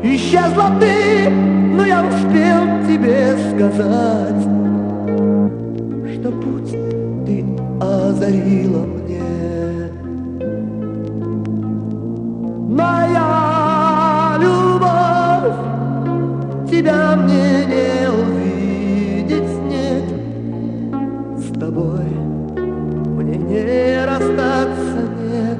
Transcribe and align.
Исчезла 0.00 0.70
ты, 0.78 1.28
но 1.28 1.84
я 1.84 2.04
успел 2.06 2.86
тебе 2.86 3.36
сказать, 3.50 4.42
Что 6.14 6.30
путь 6.30 6.70
ты 7.26 7.44
озарила 7.80 8.86
мне. 8.86 9.90
Моя 12.70 14.36
любовь, 14.38 15.58
тебя 16.70 17.16
мне 17.16 17.66
не 17.66 18.08
увидеть 18.08 19.58
нет, 19.68 20.04
С 21.38 21.58
тобой 21.58 22.06
мне 23.16 23.36
не 23.36 24.06
расстаться 24.06 25.08
нет, 25.20 25.58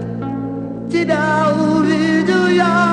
Тебя 0.93 1.49
увидел 1.53 2.47
я, 2.47 2.88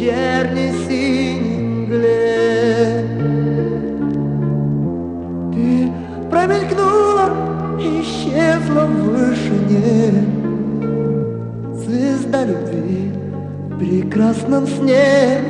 вечерней 0.00 0.72
синей 0.86 1.60
мгле. 1.60 3.04
Ты 5.52 5.90
промелькнула 6.30 7.78
и 7.78 8.00
исчезла 8.00 8.86
в 8.86 8.94
вышине, 9.10 10.24
Звезда 11.74 12.44
любви 12.44 13.12
в 13.70 13.78
прекрасном 13.78 14.66
сне. 14.66 15.40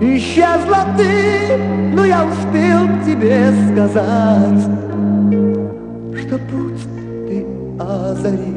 Исчезла 0.00 0.86
ты, 0.96 1.56
но 1.94 2.04
я 2.04 2.24
успел 2.24 2.86
тебе 3.04 3.50
сказать, 3.72 4.64
Что 6.14 6.38
путь 6.38 6.82
ты 7.26 7.46
озарила 7.80 8.47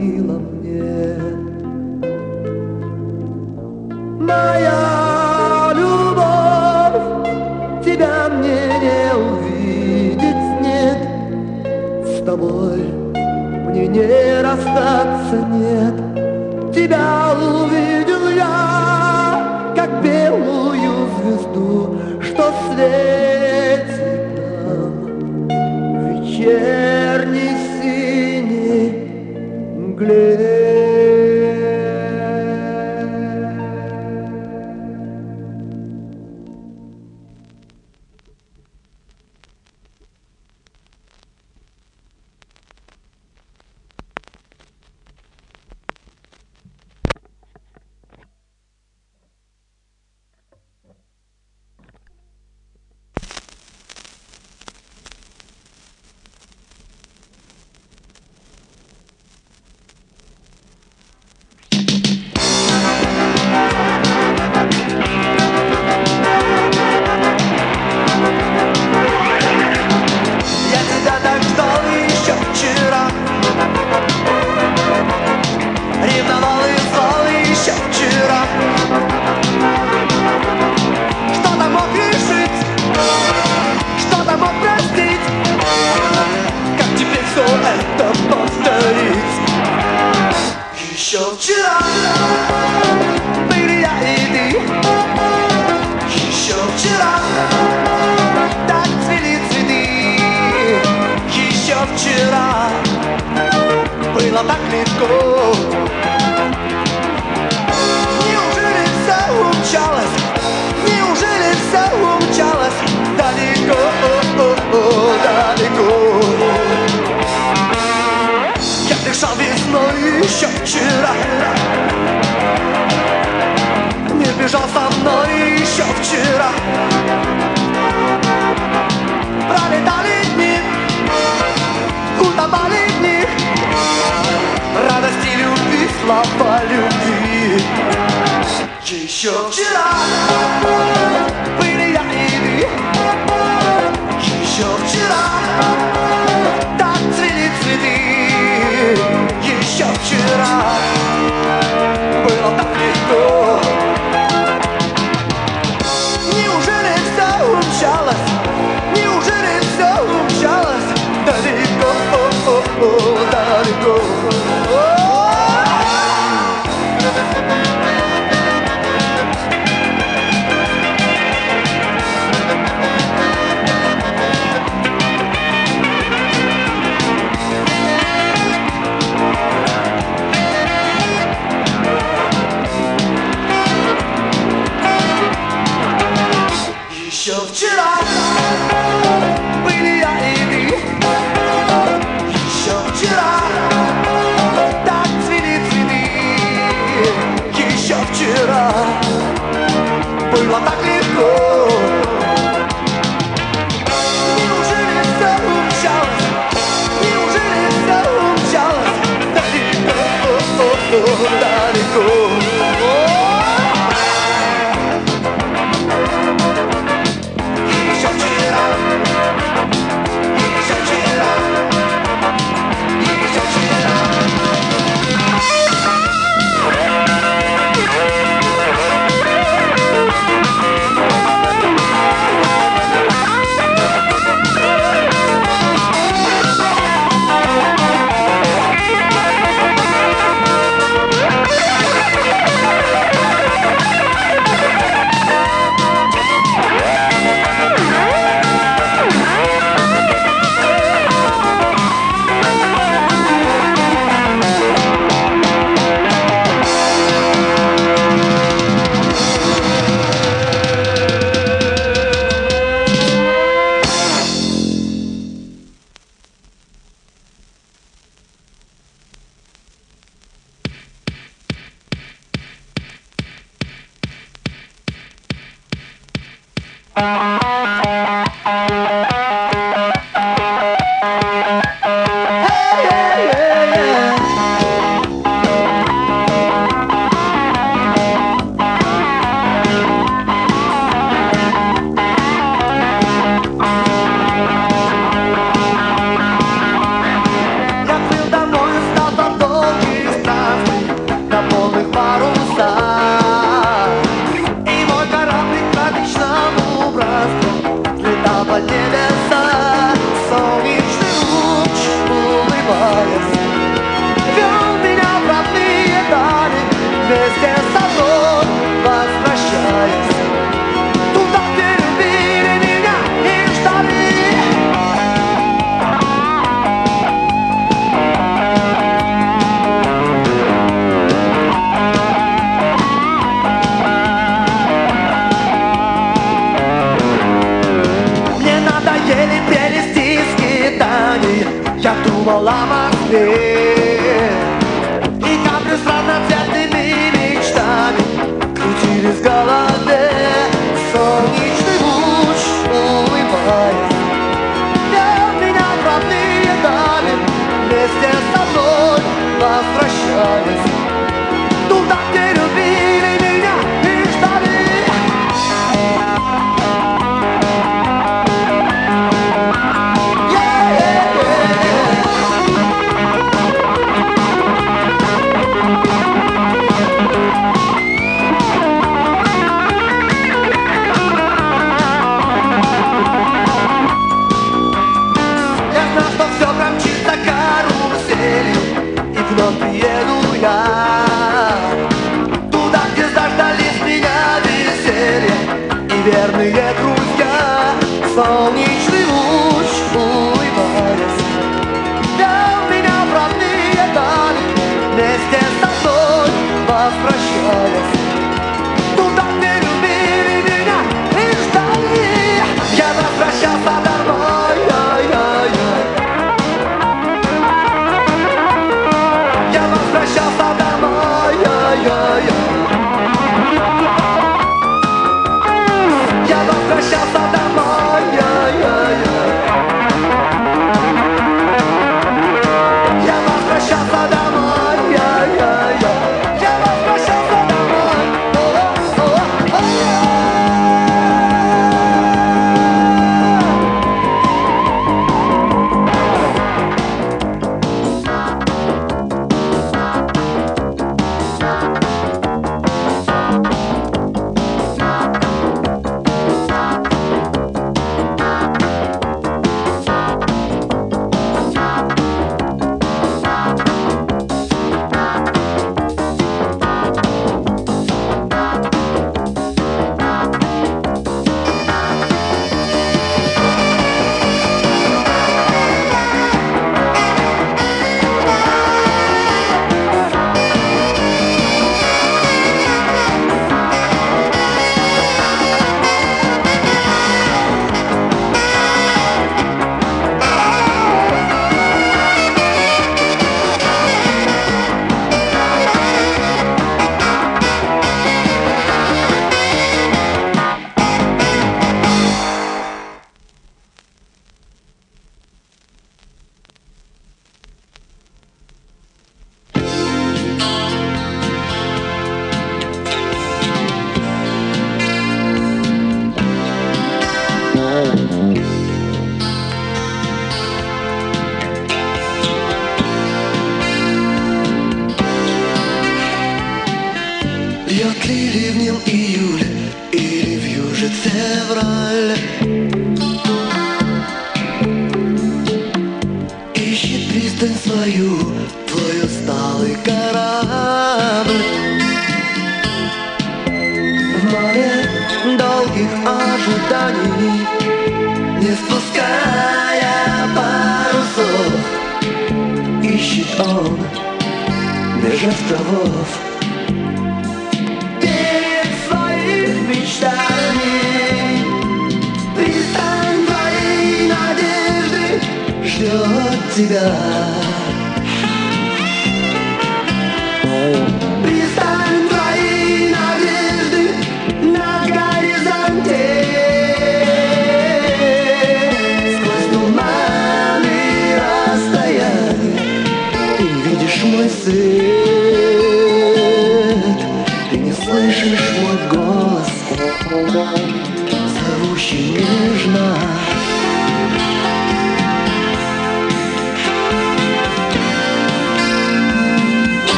не 13.91 14.41
расстаться 14.41 15.35
нет, 15.51 16.73
Тебя 16.73 17.33
увидел 17.35 18.29
я, 18.29 19.73
как 19.75 20.01
белую 20.01 21.09
звезду, 21.17 21.99
Что 22.21 22.53
светит 22.73 23.30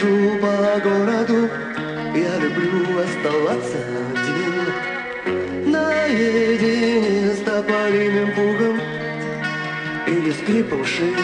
брожу 0.00 0.38
по 0.38 0.80
городу 0.80 1.48
Я 2.14 2.38
люблю 2.38 2.98
оставаться 2.98 3.78
один. 4.10 5.72
Наедине 5.72 7.34
с 7.34 7.38
тополиным 7.40 8.32
пугом 8.32 8.80
Или 10.06 10.32
скрипом 10.32 10.84
шин 10.84 11.14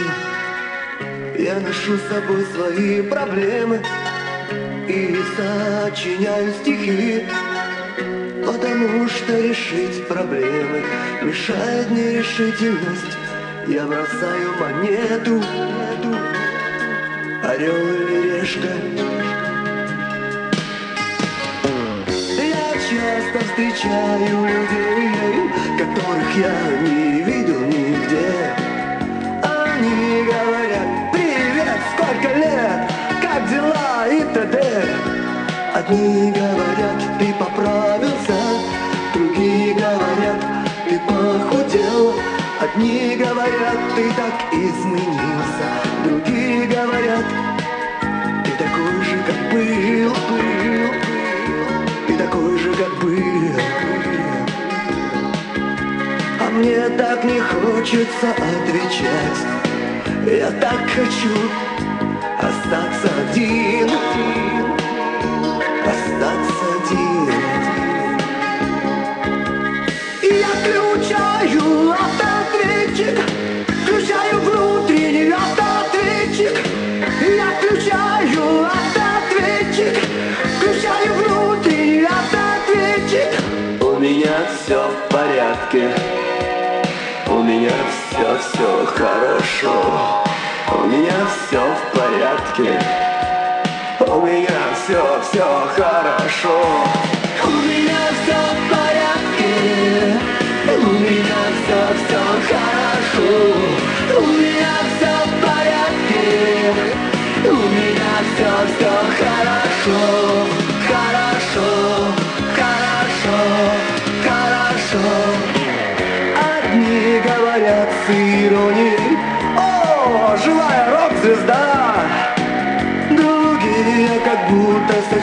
Я 1.38 1.60
ношу 1.60 1.96
с 1.96 2.02
собой 2.08 2.44
свои 2.54 3.02
проблемы 3.02 3.82
И 4.88 5.18
сочиняю 5.36 6.52
стихи 6.60 7.26
Потому 8.44 9.08
что 9.08 9.40
решить 9.40 10.06
проблемы 10.06 10.82
Мешает 11.22 11.90
нерешительность. 11.90 13.16
Я 13.66 13.84
бросаю 13.84 14.54
монету 14.60 15.42
Орел 17.42 17.74
или 17.74 18.25
решка 18.46 18.68
Я 22.38 22.72
часто 22.88 23.38
встречаю 23.44 24.46
людей 24.46 25.50
Которых 25.78 26.36
я 26.36 26.80
не 26.80 27.22
видел 27.22 27.60
нигде. 27.60 28.54
Они 29.42 30.24
говорят 30.24 31.12
Привет, 31.12 31.80
сколько 31.92 32.38
лет, 32.38 32.90
как 33.20 33.48
дела 33.48 34.06
и 34.08 34.20
т.д. 34.32 34.84
Одни 35.74 36.32
говорят, 36.32 37.18
ты 37.18 37.34
поправился, 37.34 38.38
другие 39.12 39.74
говорят, 39.74 40.42
ты 40.88 40.98
похудел. 41.00 42.14
Одни 42.58 43.16
говорят, 43.16 43.78
ты 43.94 44.10
так 44.12 44.52
изменился, 44.52 45.66
другие 46.04 46.66
говорят, 46.66 47.45
был, 49.56 50.10
был, 50.10 50.90
ты 52.06 52.16
такой 52.18 52.58
же, 52.58 52.74
как 52.74 52.92
был. 53.02 53.60
А 56.40 56.50
мне 56.50 56.88
так 56.90 57.24
не 57.24 57.40
хочется 57.40 58.30
отвечать, 58.30 59.40
я 60.26 60.50
так 60.60 60.80
хочу 60.94 61.34
остаться 62.38 63.08
один 63.30 64.45
порядке, 85.76 85.94
у 87.28 87.42
меня 87.42 87.70
все, 88.10 88.38
все 88.38 88.86
хорошо, 88.86 90.24
у 90.72 90.86
меня 90.86 91.12
все 91.48 91.60
в 91.60 91.98
порядке. 91.98 92.80
У 94.00 94.20
меня 94.20 94.60
все, 94.74 95.20
все 95.30 95.44
хорошо. 95.74 96.58
У 97.44 97.50
меня 97.50 97.98
все 98.22 98.36
в 98.36 98.60
порядке. 98.70 100.18
У 100.68 100.90
меня 100.92 101.42
все, 101.56 101.80
все 102.06 102.22
хорошо. 102.48 103.30
У 104.16 104.26
меня 104.26 104.74
все 104.96 105.12
в 105.26 105.32
порядке. 105.44 106.24
У 107.44 107.54
меня 107.54 108.14
все, 108.34 108.50
все 108.76 108.92
хорошо. 109.18 109.46
Хорошо, 109.86 110.55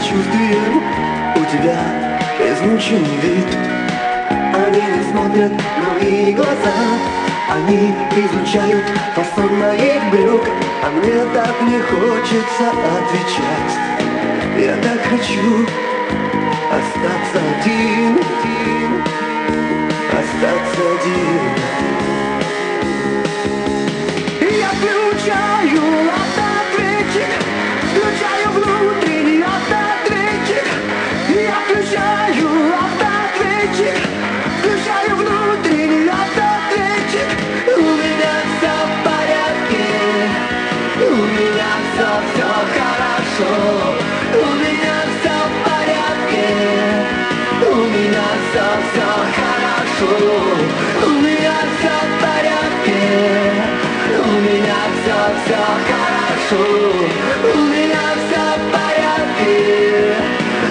сочувствием 0.03 0.83
У 1.35 1.45
тебя 1.45 2.09
измученный 2.39 3.17
вид. 3.21 3.47
Они 4.53 4.81
не 4.81 5.03
смотрят 5.11 5.51
в 5.51 6.01
мои 6.01 6.33
глаза. 6.33 6.73
Они 7.49 7.93
изучают 8.15 8.83
фасон 9.15 9.57
моих 9.57 10.03
брюк. 10.11 10.43
А 10.83 10.89
мне 10.89 11.23
так 11.33 11.61
не 11.61 11.79
хочется 11.79 12.69
отвечать. 12.97 13.73
Я 14.59 14.75
так 14.77 15.01
хочу 15.09 15.65
остаться 16.69 17.39
один. 17.61 18.17
Остаться 20.11 20.81
один 20.81 21.82
хорошо. 56.43 56.57
У 57.53 57.57
меня 57.67 58.01
все 58.25 58.43
в 58.57 58.71
порядке. 58.71 60.15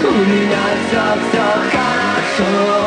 У 0.05 0.13
меня 0.13 0.65
все, 0.89 1.05
все 1.31 1.47
Хорошо, 1.73 2.82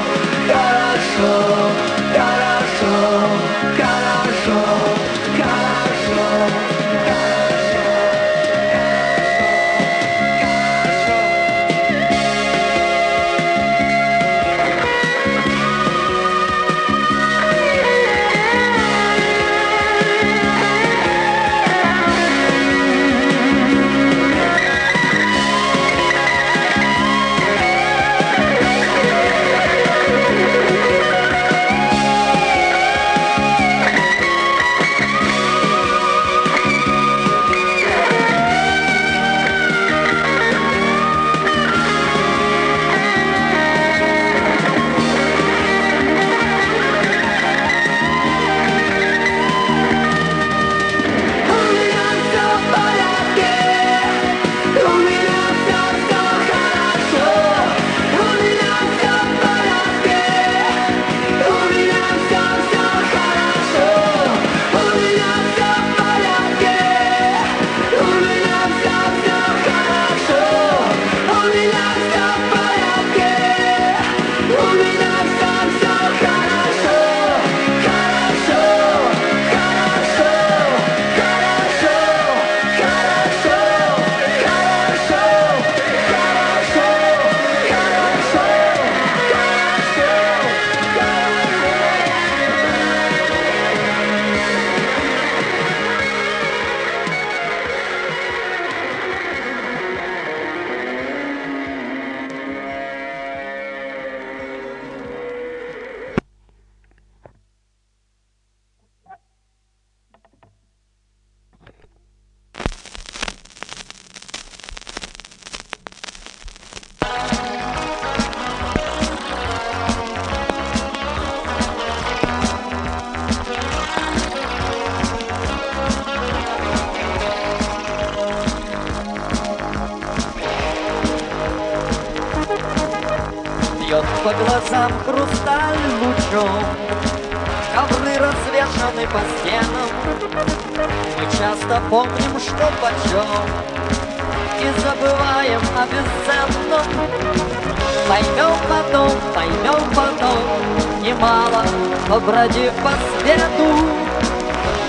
побродив 152.35 152.73
по 152.83 152.89
свету 152.89 153.87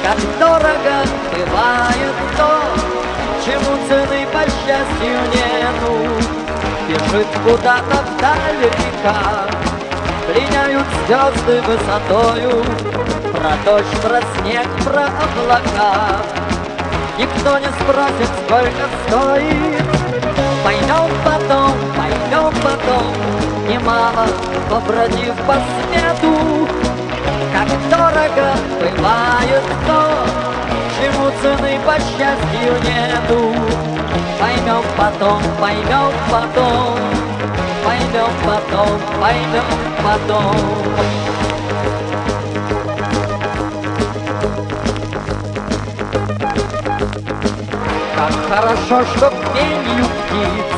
Как 0.03 0.19
дорого 0.39 1.05
бывает 1.33 2.15
то 2.37 2.63
Чему 3.45 3.77
цены 3.89 4.27
по 4.33 4.41
счастью 4.41 5.17
нету. 5.33 6.25
Бежит 6.89 7.27
куда-то 7.45 8.05
вдаль 8.17 8.63
река 8.65 9.47
Пленяют 10.27 10.87
звезды 11.07 11.63
высотою 11.63 12.65
Про 13.33 13.53
дождь, 13.65 14.01
про 14.03 14.21
снег, 14.41 14.67
про 14.85 15.05
облака. 15.05 16.23
Никто 17.17 17.59
не 17.59 17.69
спросит, 17.81 18.31
сколько 18.45 18.89
стоит. 19.07 19.85
Пойдем 20.65 21.11
потом, 21.25 21.73
пойдем 21.97 22.53
потом 22.63 23.15
Немало 23.69 24.27
побродив 24.69 25.35
по 25.47 25.55
свету 25.55 26.66
Как 27.57 27.69
дорого 27.89 28.55
бывает 28.79 29.63
то. 29.87 30.27
Чему 31.01 31.31
цены 31.41 31.81
по 31.87 31.95
счастью 31.95 32.75
нету. 32.85 33.55
Поймем 34.39 34.85
потом, 34.95 35.41
поймем 35.59 36.13
потом, 36.31 36.99
поймем 37.83 38.31
потом, 38.45 39.01
поймем 39.23 39.65
потом. 40.05 40.57
Как 48.17 48.51
хорошо, 48.51 49.05
что 49.17 49.31
пенью 49.55 50.05
птиц 50.05 50.77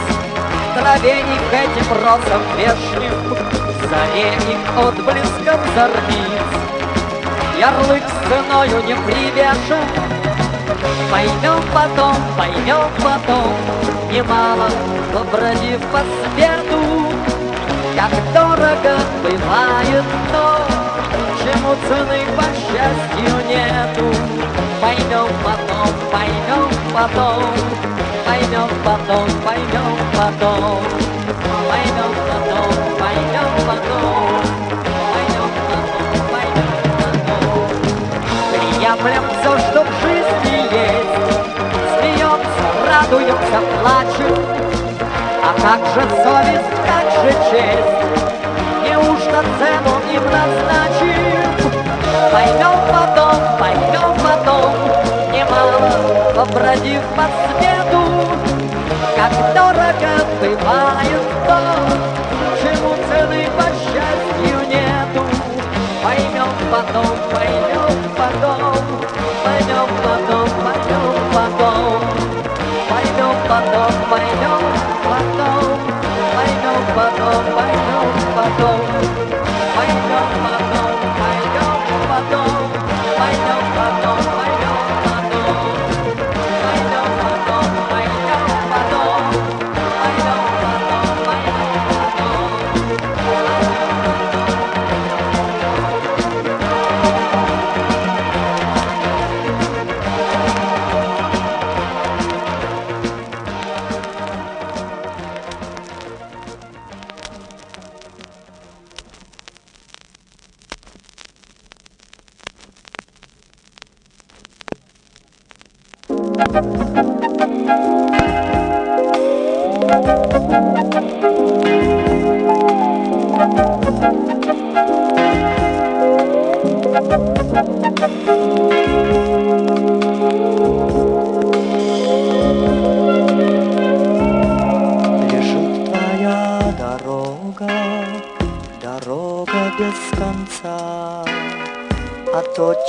Траве 0.76 1.20
их 1.22 1.52
этим 1.52 1.92
розам 2.04 2.42
вешним 2.56 3.57
Заре 3.80 4.34
их 4.34 4.76
отблеском 4.76 5.60
зорниц 5.74 6.48
Ярлык 7.58 8.02
ценою 8.28 8.84
не 8.84 8.94
привешен 8.94 9.84
Поймем 11.10 11.62
потом, 11.72 12.16
поймем 12.36 12.88
потом, 13.02 13.54
Немало 14.12 14.68
побродив 15.12 15.80
по 15.92 16.00
свету, 16.00 17.12
Как 17.96 18.10
дорого 18.32 18.98
бывает 19.22 20.04
то, 20.32 20.58
Чему 21.38 21.74
цены 21.88 22.20
по 22.36 22.44
счастью 22.54 23.46
нету. 23.48 24.14
Поймем 24.80 25.28
потом, 25.44 25.88
поймем 26.12 26.70
потом, 26.94 27.44
Поймем 28.26 28.68
потом, 28.84 29.28
поймем 29.44 29.98
потом, 30.14 30.80
Поймем 31.68 32.14
потом, 32.28 32.47
Приемлем 38.52 39.24
все, 39.40 39.58
что 39.58 39.84
в 39.84 40.02
жизни 40.02 40.28
радуемся, 43.08 43.60
плачем. 43.80 44.36
А 45.42 45.52
как 45.60 45.80
же 45.94 46.02
совесть, 46.22 46.76
как 46.86 47.06
же 47.22 47.30
честь? 47.50 47.96
Неужто 48.84 49.44
цену 49.58 49.94
им 50.12 50.24
назначим? 50.24 51.28
Пойдем 52.32 52.76
потом, 52.92 53.38
пойдем 53.58 54.12
потом, 54.22 54.72
Немало 55.32 56.34
побродив 56.34 57.02
по 57.16 57.24
свету, 57.58 58.02
Как 59.16 59.32
дорого 59.54 60.12
бывает 60.40 61.37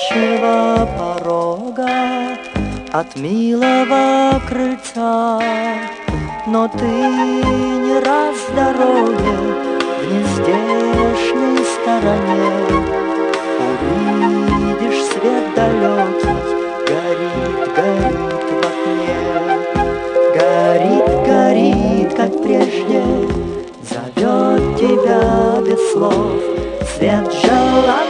отчего 0.09 0.87
порога, 0.97 2.37
от 2.91 3.15
милого 3.15 4.41
крыльца. 4.47 5.68
Но 6.51 6.67
ты 6.67 6.83
не 6.83 7.99
раз 7.99 8.35
в 8.35 8.55
дороге 8.55 9.35
в 9.99 10.11
нездешней 10.11 11.63
стороне 11.63 12.53
Увидишь 13.69 15.03
свет 15.11 15.45
далекий, 15.55 16.39
горит, 16.87 17.59
горит 17.75 18.45
в 18.49 18.65
окне. 18.65 19.19
Горит, 20.33 21.09
горит, 21.27 22.09
как 22.15 22.31
прежде, 22.41 23.03
зовет 23.83 24.63
тебя 24.75 25.61
без 25.61 25.81
слов. 25.91 26.41
Свет 26.97 27.31
желанный, 27.31 28.08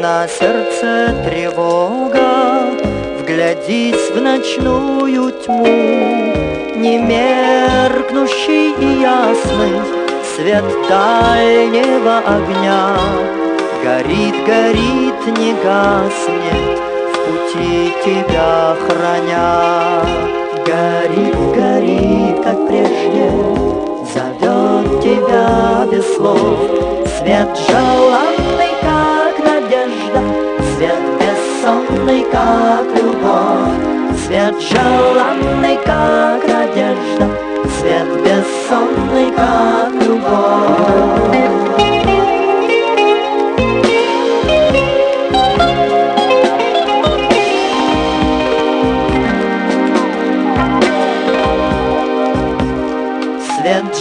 на 0.00 0.26
сердце 0.28 1.14
тревога, 1.24 2.70
Вглядись 3.18 4.10
в 4.14 4.20
ночную 4.20 5.32
тьму, 5.32 5.66
Не 6.76 6.98
меркнущий 6.98 8.72
и 8.78 9.00
ясный 9.00 9.80
Свет 10.34 10.64
дальнего 10.88 12.18
огня. 12.18 12.96
Горит, 13.82 14.34
горит, 14.46 15.38
не 15.38 15.52
гаснет 15.64 16.78
В 17.12 17.16
пути 17.26 17.92
тебя 18.04 18.76
храня. 18.86 20.02
Горит, 20.66 21.36
горит, 21.54 22.44
как 22.44 22.68
прежде 22.68 23.30
Зовет 24.12 25.02
тебя 25.02 25.86
без 25.90 26.16
слов. 26.16 26.86
Свет 27.18 27.48
желанный, 27.68 28.45
бессонный, 31.66 32.24
как 32.30 32.86
любовь. 32.94 34.18
Свет 34.24 34.54
желанный, 34.60 35.76
как 35.84 36.46
надежда. 36.46 37.28
Свет 37.78 38.08
бессонный, 38.22 39.32
как 39.32 39.92
любовь. 40.02 41.26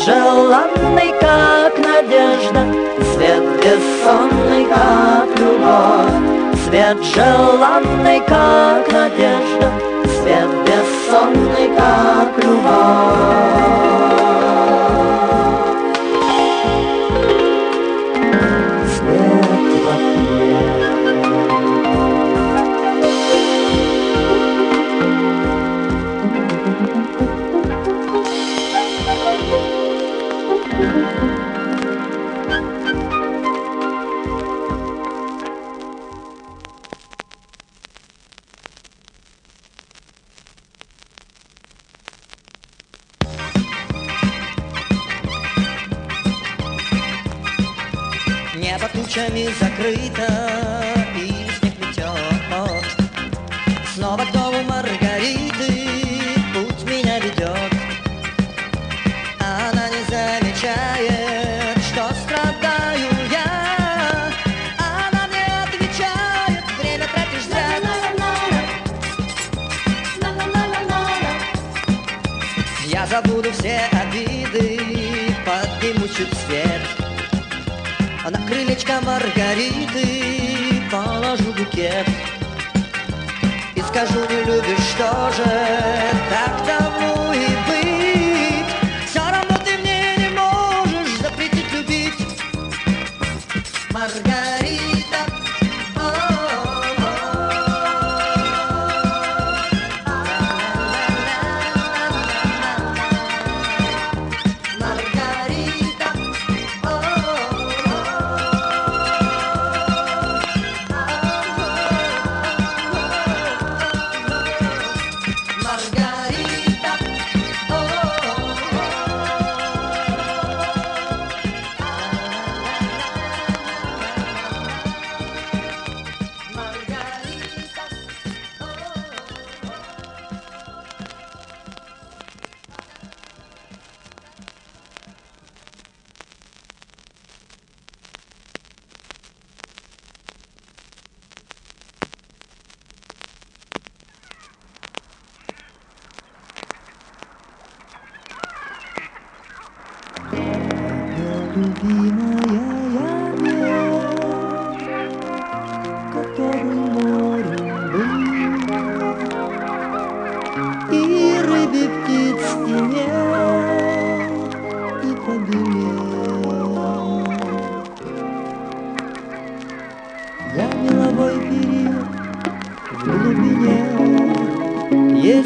Желанный, 0.06 1.12
как 1.20 1.74
надежда, 1.80 2.64
Свет 3.16 3.44
бессонный, 3.64 4.66
как 4.66 5.40
любовь, 5.40 6.45
Свет 6.76 6.98
желанный, 7.06 8.20
как 8.28 8.92
надежда, 8.92 9.72
Свет 10.04 10.50
бессонный, 10.66 11.74
как 11.74 12.44
любовь. 12.44 13.95
Снова 54.06 54.24
к 54.24 54.32
дому 54.34 54.62
Маргариты 54.70 55.74
путь 56.54 56.84
меня 56.84 57.18
ведет. 57.18 57.74
Она 59.40 59.90
не 59.90 60.04
замечает, 60.08 61.76
что 61.80 62.14
страдаю 62.14 63.10
я. 63.32 64.32
Она 64.78 65.26
мне 65.28 65.48
отвечает, 65.64 66.64
время 66.80 67.08
тратишь 67.08 67.48
зря. 67.50 67.80
Я 72.86 73.08
забуду 73.08 73.52
все 73.54 73.90
обиды, 73.92 75.36
подниму 75.44 76.08
чуть 76.10 76.38
свет. 76.46 76.82
На 78.30 78.48
крылечко 78.48 79.02
Маргариты 79.02 80.84
положу 80.92 81.52
букет 81.54 82.06
И 83.96 83.98
скажу, 83.98 84.20
не 84.30 84.44
любишь, 84.44 84.90
что 84.94 85.32
же, 85.32 85.46
так 86.30 86.66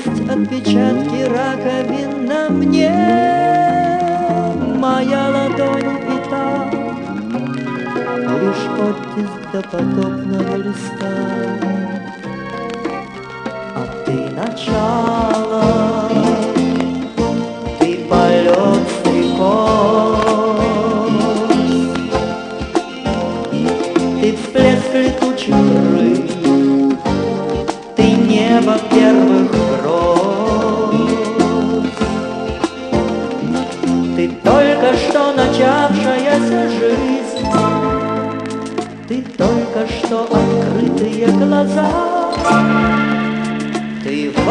Есть 0.06 0.30
отпечатки 0.30 1.24
раковин 1.24 2.26
на 2.26 2.50
мне 2.50 2.90
Моя 4.78 5.28
ладонь 5.28 5.98
и 6.08 6.30
та 6.30 6.72
Лишь 8.40 8.66
до 9.52 9.62
потопного 9.62 10.56
листа 10.56 11.14
А 13.76 14.04
ты 14.06 14.30
начал. 14.30 15.49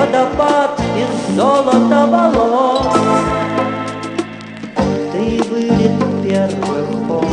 водопад 0.09 0.81
из 0.97 1.37
золота 1.37 2.07
волос. 2.07 2.87
Ты 5.13 5.43
вылет 5.51 5.99
первых 6.23 6.89
пол, 7.07 7.25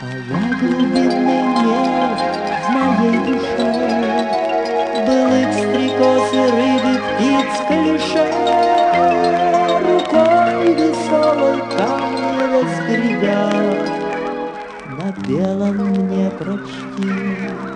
А 0.00 0.06
я 0.28 0.42
глубины 0.58 1.36
нет 1.62 2.18
в 2.62 2.70
моей 2.70 3.18
душе. 3.26 3.70
Былых 5.06 5.52
стрекоз 5.54 6.26
и 6.32 6.34
рыбы, 6.56 6.94
птиц, 7.06 7.52
клише. 7.68 8.26
Рукой 9.82 10.74
веселой 10.74 11.58
камни 11.76 12.42
разгребя 12.52 13.44
На 14.98 15.08
белом 15.26 15.76
мне 15.76 16.30
прочти. 16.30 17.75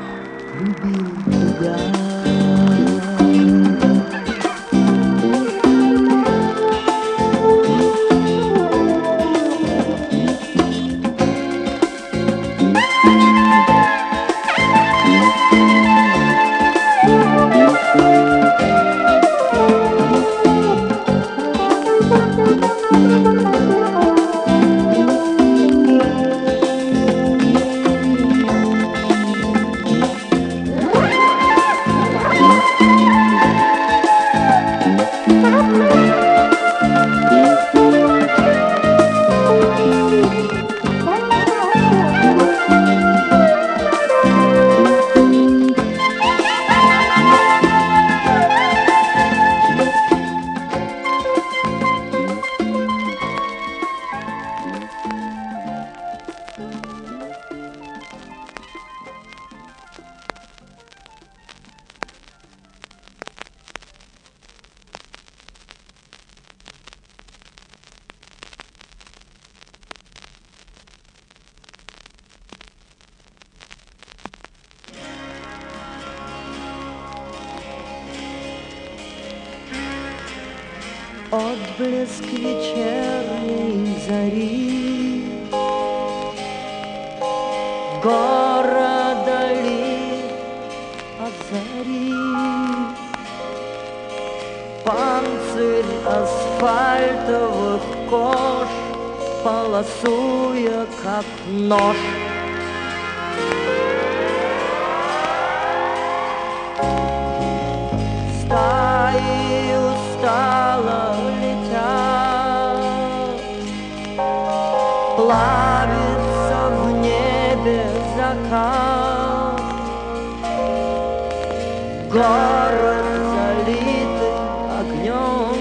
город 122.20 123.06
залитый 123.32 124.34
огнем 124.78 125.56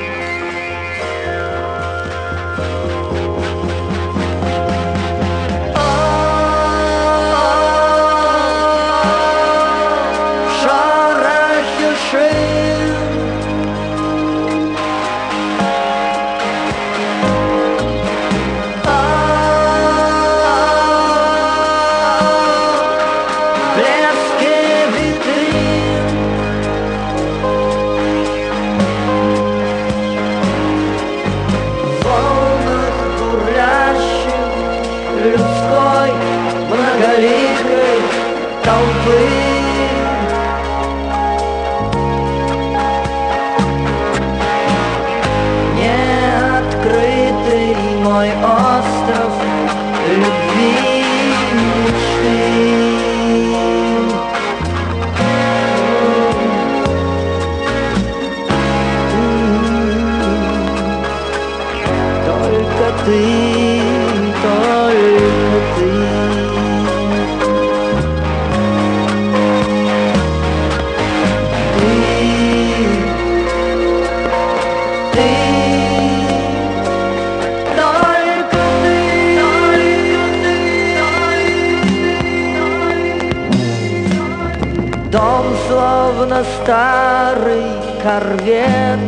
свет 88.50 89.00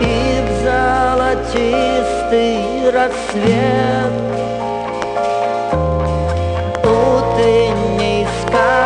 И 0.00 0.40
в 0.46 0.50
золотистый 0.64 2.56
рассвет. 2.90 4.12
Утренний 6.82 8.26
скат 8.40 8.77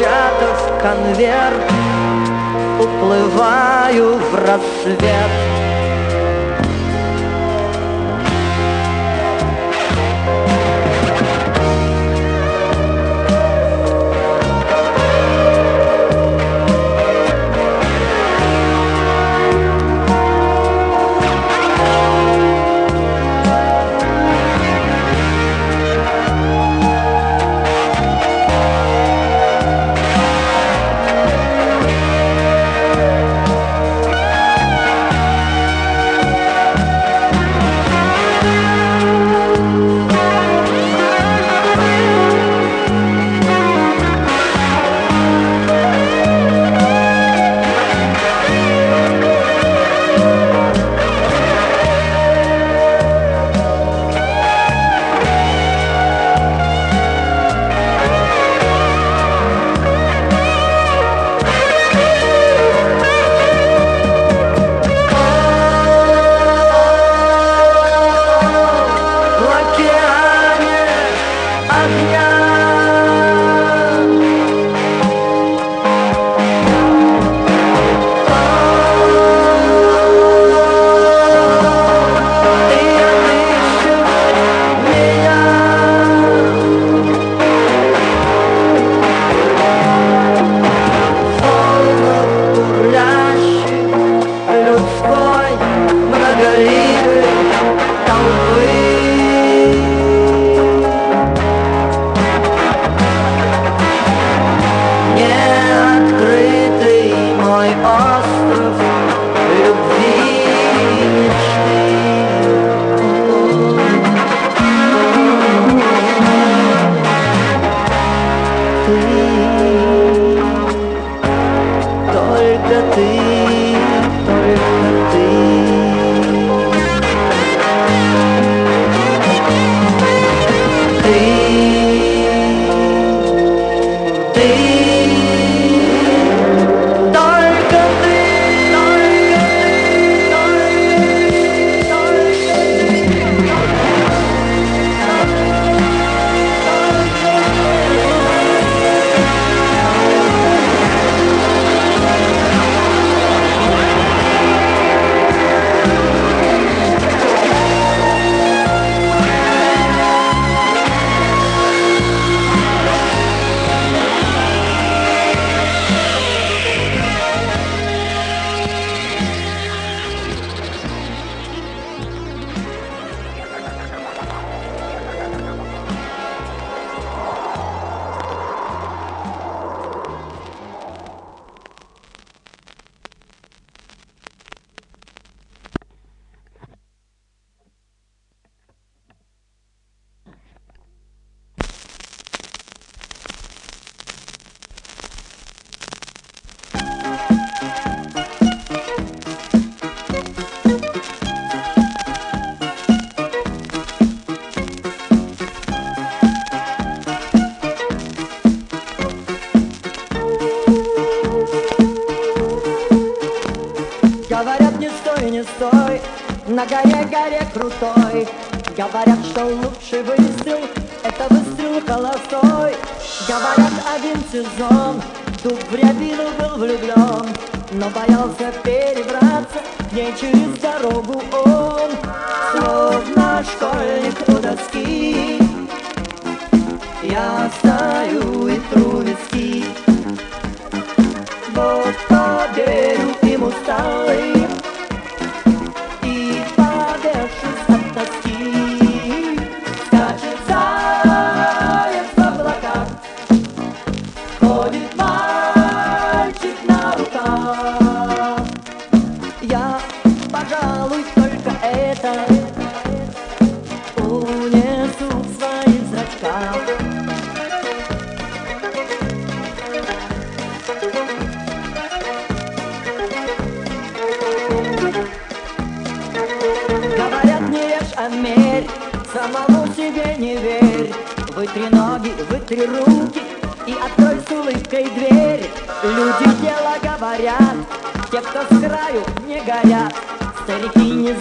Запечатав 0.00 0.80
конверт, 0.80 1.72
уплываю 2.80 4.16
в 4.16 4.34
рассвет. 4.34 5.39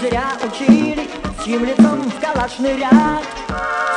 зря 0.10 0.32
учили 0.44 1.08
Чьим 1.44 1.66
лицом 1.66 2.02
в 2.02 2.20
калашный 2.20 2.78
ряд. 2.78 3.24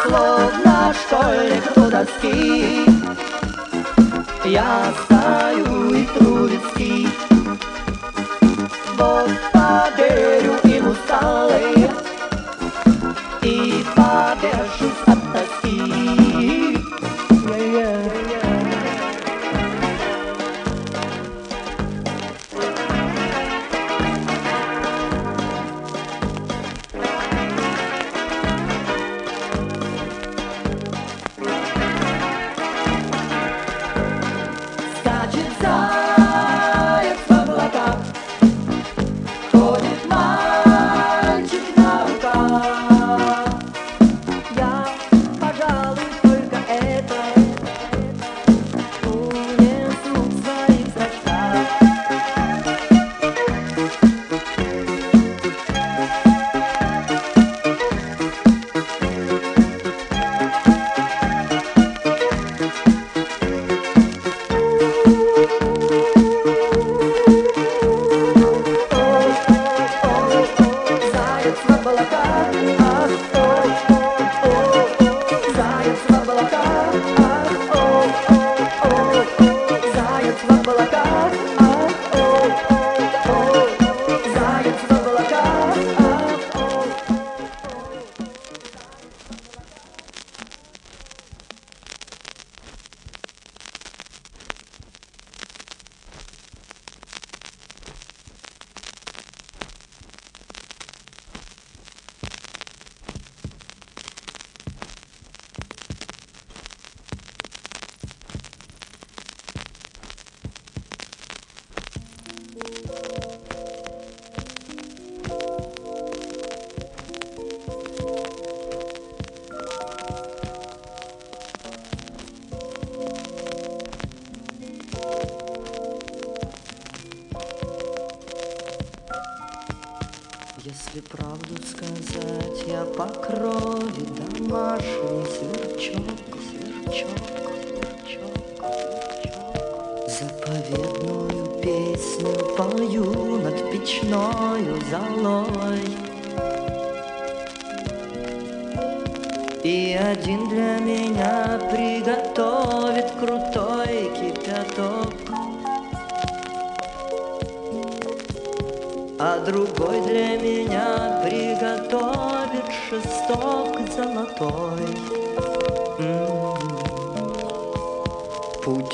Словно 0.02 0.94
школьник 0.94 1.76
у 1.76 1.90
доски 1.90 2.86
Я 4.44 4.92
стою 5.04 5.94
и 5.94 6.06
Трубецкий. 6.06 7.08
Вот 8.96 9.30
поверю 9.52 10.51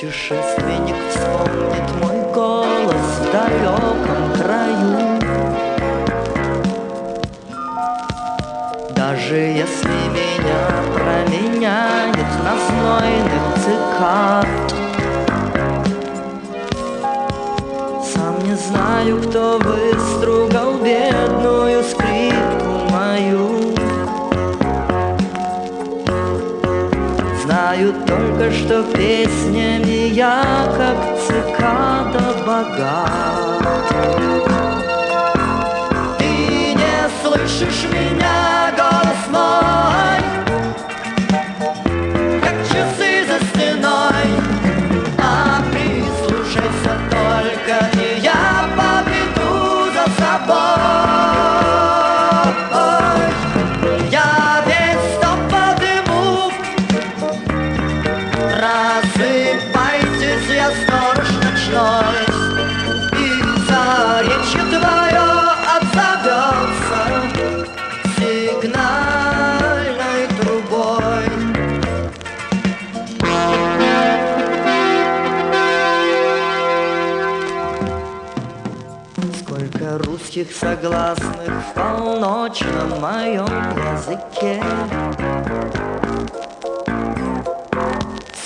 Путешественник 0.08 0.96
вспомнит 1.10 1.88
мой 2.00 2.32
голос 2.32 3.04
в 3.20 3.30
далеком 3.30 4.32
краю. 4.38 5.20
Даже 8.96 9.36
если 9.36 9.88
меня 10.08 10.64
променяет 10.94 12.30
на 12.42 12.54
знойных 12.68 13.44
цикад, 13.56 14.46
Сам 18.14 18.34
не 18.48 18.54
знаю, 18.54 19.20
кто 19.28 19.58
выстругал 19.58 20.72
бедную 20.78 21.82
скрипку, 21.84 22.07
только 28.38 28.52
что 28.52 28.82
песнями 28.84 30.14
я, 30.14 30.42
как 30.76 31.18
цикада 31.18 32.20
богат. 32.46 33.64
Ты 36.18 36.74
не 36.74 37.08
слышишь 37.22 37.84
меня? 37.90 38.37
согласных 80.58 81.48
в 81.48 81.74
полночном 81.74 83.00
моем 83.00 83.46
языке. 83.92 84.62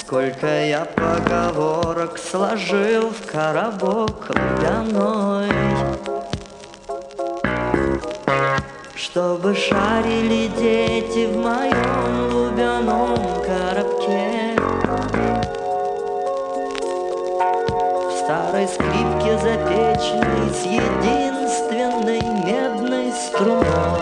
Сколько 0.00 0.46
я 0.46 0.84
поговорок 0.84 2.18
сложил 2.18 3.10
в 3.10 3.30
коробок 3.30 4.28
водяной, 4.28 5.48
Чтобы 8.94 9.54
шарили 9.54 10.48
дети 10.58 11.26
в 11.26 11.36
моем 11.36 12.34
лубяном 12.34 13.16
коробке. 13.46 14.56
В 18.08 18.12
старой 18.18 18.68
скрипке 18.68 19.38
запечный 19.38 20.54
съедин 20.54 21.41
Kurum 23.42 24.01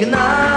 Ignite 0.00 0.49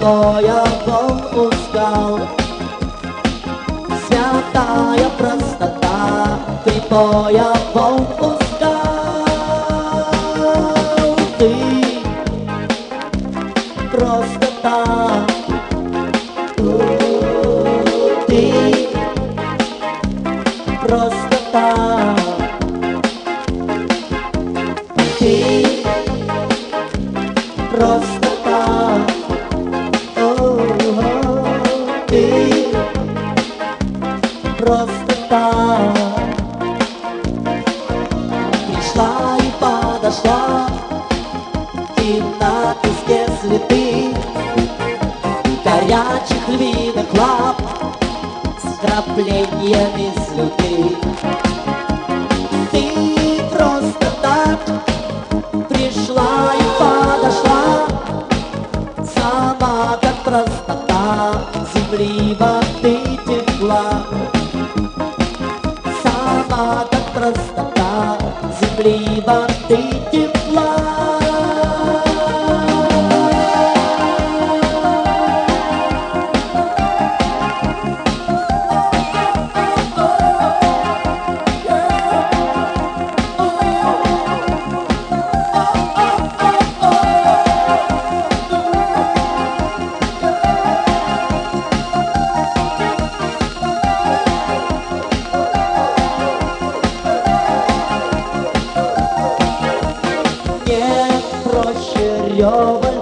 боя 0.00 0.64
устал 1.34 2.20
Святая 4.06 5.08
простота, 5.18 6.38
ты 6.64 6.72
боя 6.90 7.52
устал 7.74 8.37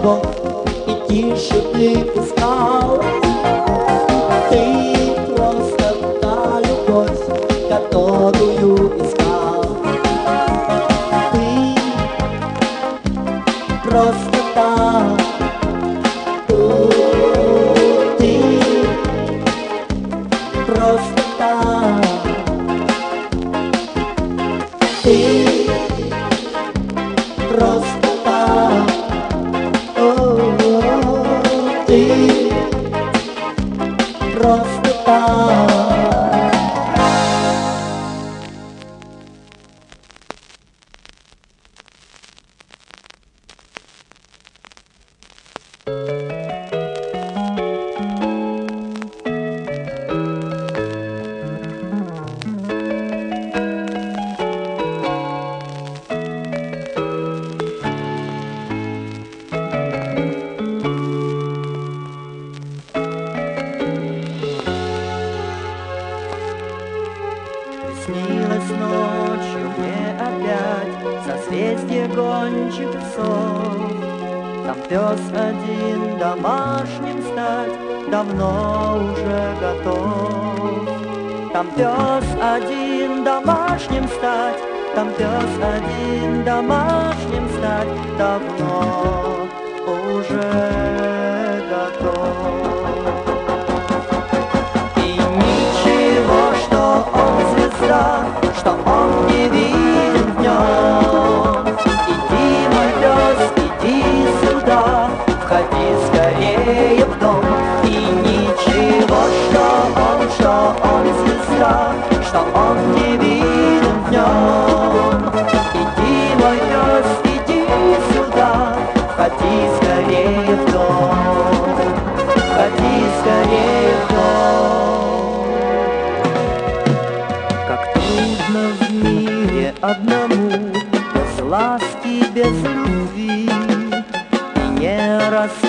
холодом 0.06 0.20
И 0.86 1.08
тише 1.08 1.60
ты 1.72 1.92
искал 2.14 3.05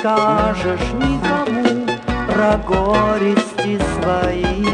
скажешь 0.08 0.93
никому 0.93 1.86
про 2.32 2.58
горести 2.66 3.78
свои. 3.99 4.66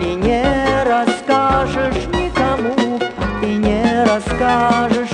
И 0.00 0.14
не 0.14 0.44
расскажешь 0.84 2.06
никому, 2.12 3.00
и 3.42 3.54
не 3.56 4.04
расскажешь 4.04 5.05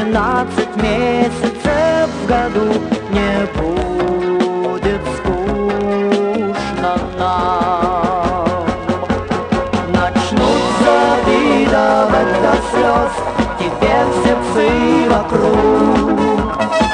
Двенадцать 0.00 0.74
месяцев 0.76 2.08
в 2.22 2.26
году 2.26 2.72
не 3.10 3.46
будет 3.54 5.02
скучно 5.16 6.92
нам. 7.18 8.64
Начнут 9.92 10.62
завидовать 10.80 12.32
до 12.40 12.54
слез 12.70 13.12
тебе 13.58 13.96
все 14.10 14.32
псы 14.36 14.70
вокруг. 15.10 16.18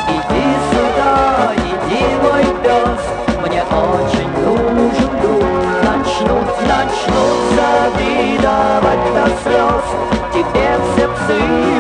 Иди 0.09 0.49
сюда, 0.73 1.55
иди, 1.55 2.05
мой 2.23 2.45
пес, 2.65 3.03
мне 3.47 3.63
очень 3.63 4.33
нужен 4.45 5.13
друг. 5.23 5.47
Начнут, 5.85 6.49
начнут 6.67 7.39
завидовать 7.55 9.07
до 9.15 9.27
слез 9.45 9.87
тебе 10.35 10.69
все 10.93 11.07
псы 11.09 11.76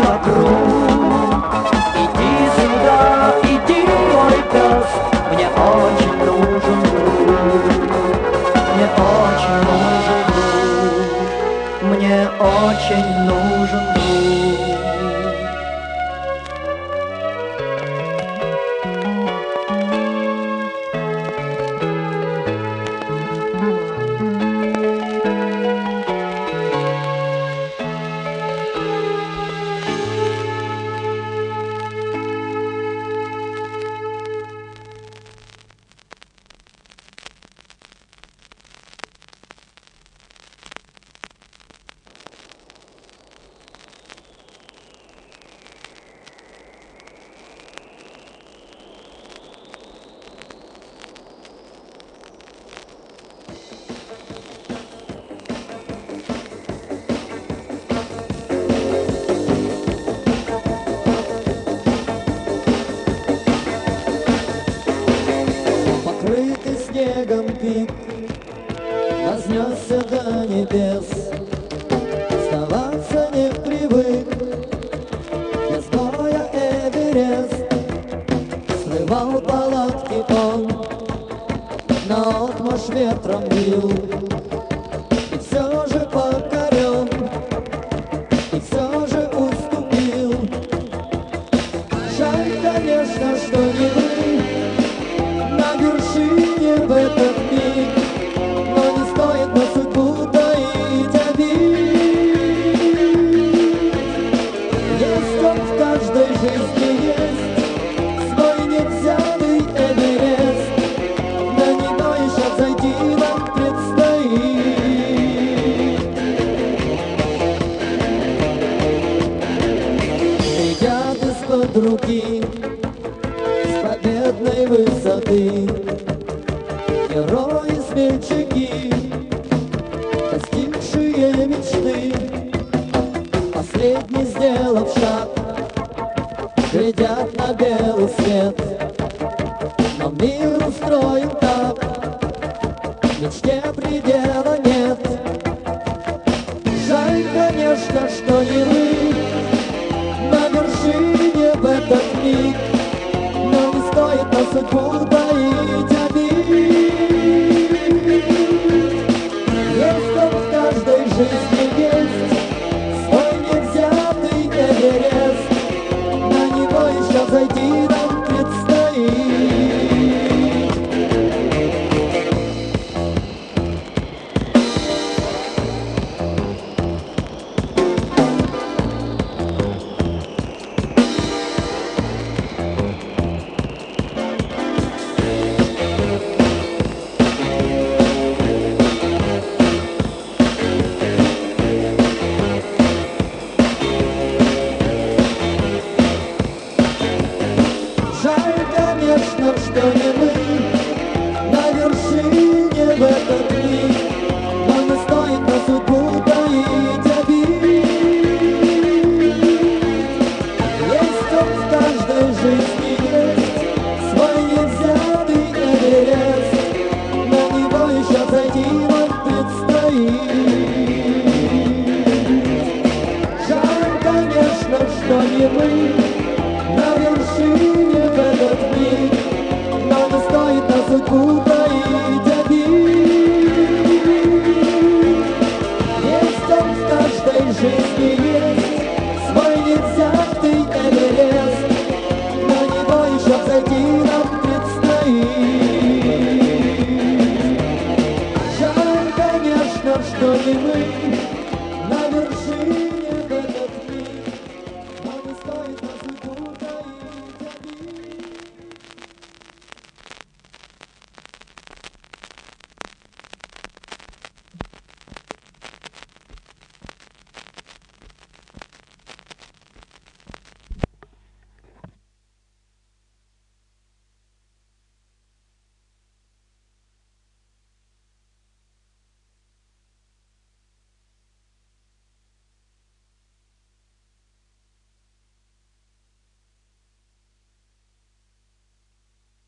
quatro 83.22 83.40
mil. 83.48 84.35